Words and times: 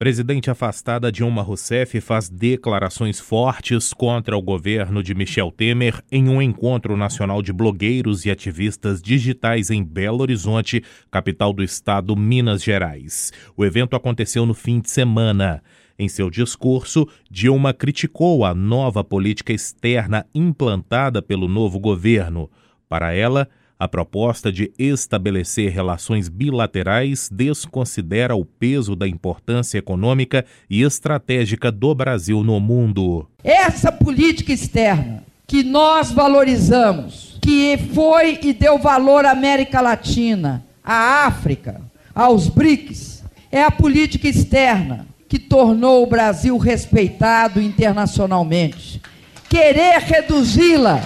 Presidente 0.00 0.50
afastada 0.50 1.12
Dilma 1.12 1.42
Rousseff 1.42 2.00
faz 2.00 2.30
declarações 2.30 3.20
fortes 3.20 3.92
contra 3.92 4.34
o 4.34 4.40
governo 4.40 5.02
de 5.02 5.14
Michel 5.14 5.50
Temer 5.50 6.02
em 6.10 6.26
um 6.26 6.40
encontro 6.40 6.96
nacional 6.96 7.42
de 7.42 7.52
blogueiros 7.52 8.24
e 8.24 8.30
ativistas 8.30 9.02
digitais 9.02 9.68
em 9.68 9.84
Belo 9.84 10.22
Horizonte, 10.22 10.82
capital 11.10 11.52
do 11.52 11.62
estado 11.62 12.16
Minas 12.16 12.62
Gerais. 12.62 13.30
O 13.54 13.62
evento 13.62 13.94
aconteceu 13.94 14.46
no 14.46 14.54
fim 14.54 14.80
de 14.80 14.88
semana. 14.88 15.62
Em 15.98 16.08
seu 16.08 16.30
discurso, 16.30 17.06
Dilma 17.30 17.74
criticou 17.74 18.42
a 18.46 18.54
nova 18.54 19.04
política 19.04 19.52
externa 19.52 20.24
implantada 20.34 21.20
pelo 21.20 21.46
novo 21.46 21.78
governo. 21.78 22.50
Para 22.88 23.12
ela, 23.12 23.46
a 23.80 23.88
proposta 23.88 24.52
de 24.52 24.70
estabelecer 24.78 25.72
relações 25.72 26.28
bilaterais 26.28 27.30
desconsidera 27.32 28.36
o 28.36 28.44
peso 28.44 28.94
da 28.94 29.08
importância 29.08 29.78
econômica 29.78 30.44
e 30.68 30.82
estratégica 30.82 31.72
do 31.72 31.94
Brasil 31.94 32.44
no 32.44 32.60
mundo. 32.60 33.26
Essa 33.42 33.90
política 33.90 34.52
externa 34.52 35.24
que 35.46 35.62
nós 35.62 36.12
valorizamos, 36.12 37.38
que 37.40 37.78
foi 37.94 38.38
e 38.42 38.52
deu 38.52 38.78
valor 38.78 39.24
à 39.24 39.30
América 39.30 39.80
Latina, 39.80 40.62
à 40.84 41.24
África, 41.26 41.80
aos 42.14 42.48
BRICS, 42.50 43.24
é 43.50 43.62
a 43.62 43.70
política 43.70 44.28
externa 44.28 45.06
que 45.26 45.38
tornou 45.38 46.02
o 46.02 46.06
Brasil 46.06 46.58
respeitado 46.58 47.62
internacionalmente. 47.62 49.00
Querer 49.48 50.00
reduzi-la 50.00 51.02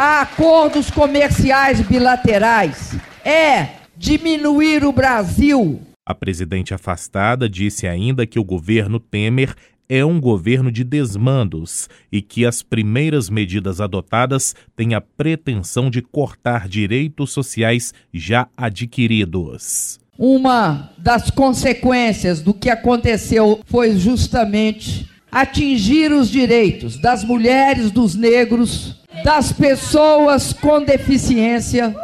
a 0.00 0.20
acordos 0.20 0.92
comerciais 0.92 1.80
bilaterais 1.80 2.96
é 3.24 3.70
diminuir 3.96 4.84
o 4.84 4.92
Brasil. 4.92 5.80
A 6.06 6.14
presidente 6.14 6.72
afastada 6.72 7.48
disse 7.48 7.84
ainda 7.84 8.24
que 8.24 8.38
o 8.38 8.44
governo 8.44 9.00
Temer 9.00 9.56
é 9.88 10.04
um 10.04 10.20
governo 10.20 10.70
de 10.70 10.84
desmandos 10.84 11.88
e 12.12 12.22
que 12.22 12.46
as 12.46 12.62
primeiras 12.62 13.28
medidas 13.28 13.80
adotadas 13.80 14.54
têm 14.76 14.94
a 14.94 15.00
pretensão 15.00 15.90
de 15.90 16.00
cortar 16.00 16.68
direitos 16.68 17.32
sociais 17.32 17.92
já 18.14 18.46
adquiridos. 18.56 19.98
Uma 20.16 20.92
das 20.96 21.28
consequências 21.28 22.40
do 22.40 22.54
que 22.54 22.70
aconteceu 22.70 23.58
foi 23.66 23.98
justamente 23.98 25.10
atingir 25.30 26.12
os 26.12 26.30
direitos 26.30 26.96
das 26.96 27.24
mulheres, 27.24 27.90
dos 27.90 28.14
negros, 28.14 28.98
das 29.28 29.52
pessoas 29.52 30.54
com 30.54 30.82
deficiência, 30.82 31.94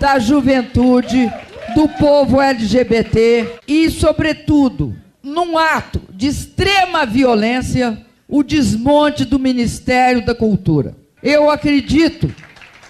da 0.00 0.18
juventude, 0.18 1.32
do 1.72 1.88
povo 1.88 2.40
LGBT 2.40 3.60
e, 3.68 3.88
sobretudo, 3.88 4.92
num 5.22 5.56
ato 5.56 6.02
de 6.12 6.26
extrema 6.26 7.06
violência, 7.06 8.04
o 8.26 8.42
desmonte 8.42 9.24
do 9.24 9.38
Ministério 9.38 10.26
da 10.26 10.34
Cultura. 10.34 10.96
Eu 11.22 11.48
acredito 11.48 12.28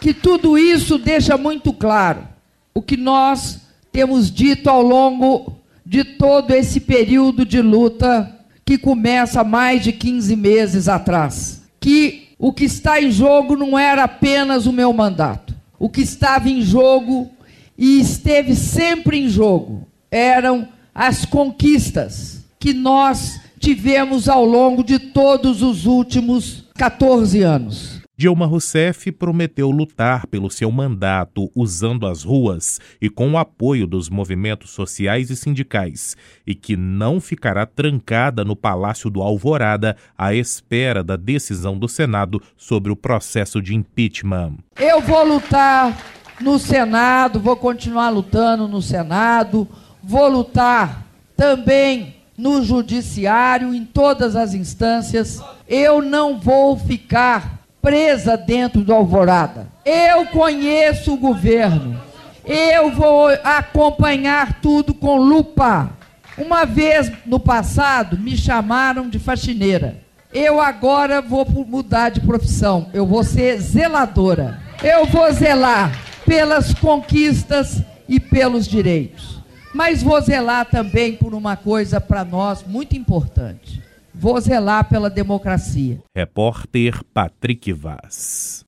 que 0.01 0.15
tudo 0.15 0.57
isso 0.57 0.97
deixa 0.97 1.37
muito 1.37 1.71
claro 1.71 2.27
o 2.73 2.81
que 2.81 2.97
nós 2.97 3.61
temos 3.93 4.31
dito 4.31 4.71
ao 4.71 4.81
longo 4.81 5.59
de 5.85 6.05
todo 6.05 6.55
esse 6.55 6.81
período 6.81 7.45
de 7.45 7.61
luta 7.61 8.35
que 8.65 8.79
começa 8.79 9.45
mais 9.45 9.85
de 9.85 9.93
15 9.93 10.35
meses 10.37 10.89
atrás, 10.89 11.61
que 11.79 12.28
o 12.39 12.53
que 12.53 12.65
está 12.65 13.01
em 13.03 13.11
jogo 13.11 13.57
não 13.57 13.79
era 13.79 14.05
apenas 14.05 14.67
o 14.67 14.73
meu 14.73 14.93
mandato. 14.93 15.55
O 15.79 15.89
que 15.89 16.01
estava 16.01 16.49
em 16.49 16.63
jogo 16.63 17.31
e 17.77 18.01
esteve 18.01 18.55
sempre 18.55 19.19
em 19.19 19.29
jogo 19.29 19.87
eram 20.11 20.69
as 20.95 21.25
conquistas 21.25 22.45
que 22.59 22.73
nós 22.73 23.41
tivemos 23.59 24.29
ao 24.29 24.45
longo 24.45 24.85
de 24.85 24.99
todos 24.99 25.63
os 25.63 25.85
últimos 25.87 26.65
14 26.75 27.43
anos. 27.43 27.98
Dilma 28.21 28.47
Rousseff 28.47 29.13
prometeu 29.13 29.71
lutar 29.71 30.27
pelo 30.27 30.51
seu 30.51 30.73
mandato 30.73 31.53
usando 31.55 32.05
as 32.05 32.25
ruas 32.25 32.81
e 33.01 33.09
com 33.09 33.31
o 33.31 33.39
apoio 33.39 33.87
dos 33.87 34.11
movimentos 34.11 34.71
sociais 34.71 35.31
e 35.31 35.37
sindicais, 35.37 36.17
e 36.45 36.53
que 36.53 36.77
não 36.77 37.21
ficará 37.21 37.65
trancada 37.65 38.45
no 38.45 38.57
Palácio 38.57 39.09
do 39.09 39.23
Alvorada 39.23 39.97
à 40.19 40.35
espera 40.35 41.05
da 41.05 41.15
decisão 41.15 41.79
do 41.79 41.89
Senado 41.89 42.43
sobre 42.57 42.91
o 42.91 42.97
processo 42.97 43.63
de 43.63 43.73
impeachment. 43.73 44.57
Eu 44.77 45.01
vou 45.01 45.25
lutar 45.25 45.97
no 46.41 46.59
Senado, 46.59 47.39
vou 47.39 47.57
continuar 47.57 48.11
lutando 48.11 48.67
no 48.67 48.83
Senado, 48.83 49.69
vou 50.03 50.29
lutar 50.29 51.07
também 51.37 52.17
no 52.37 52.65
Judiciário, 52.65 53.73
em 53.73 53.85
todas 53.85 54.35
as 54.35 54.55
instâncias. 54.55 55.41
Eu 55.69 56.03
não 56.03 56.41
vou 56.41 56.77
ficar 56.77 57.58
presa 57.89 58.37
dentro 58.37 58.83
do 58.83 58.93
Alvorada. 58.93 59.67
Eu 59.83 60.27
conheço 60.27 61.15
o 61.15 61.17
governo. 61.17 61.99
Eu 62.45 62.91
vou 62.91 63.29
acompanhar 63.43 64.61
tudo 64.61 64.93
com 64.93 65.17
lupa. 65.17 65.89
Uma 66.37 66.67
vez 66.67 67.11
no 67.25 67.41
passado 67.41 68.19
me 68.19 68.37
chamaram 68.37 69.09
de 69.09 69.19
faxineira. 69.19 70.03
Eu 70.35 70.61
agora 70.61 71.23
vou 71.23 71.47
mudar 71.67 72.11
de 72.11 72.21
profissão. 72.21 72.91
Eu 72.93 73.07
vou 73.07 73.25
ser 73.25 73.59
zeladora. 73.59 74.61
Eu 74.83 75.07
vou 75.07 75.33
zelar 75.33 75.91
pelas 76.27 76.75
conquistas 76.75 77.83
e 78.07 78.21
pelos 78.21 78.69
direitos. 78.69 79.39
Mas 79.73 80.03
vou 80.03 80.21
zelar 80.21 80.67
também 80.67 81.15
por 81.15 81.33
uma 81.33 81.57
coisa 81.57 81.99
para 81.99 82.23
nós 82.23 82.63
muito 82.67 82.95
importante 82.95 83.88
Vou 84.21 84.41
zelar 84.41 84.89
pela 84.89 85.09
democracia. 85.09 86.03
Repórter 86.13 87.05
Patrick 87.15 87.73
Vaz. 87.73 88.67